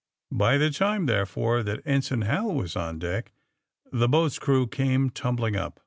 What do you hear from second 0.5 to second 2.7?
the time, therefore, that En sign Hal